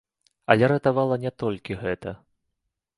Але 0.53 0.69
ратавала 0.71 1.19
не 1.27 1.31
толькі 1.45 1.81
гэта. 1.85 2.19